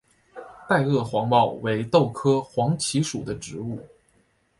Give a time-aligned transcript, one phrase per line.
[0.67, 3.87] 袋萼黄耆为豆科黄芪属的植物。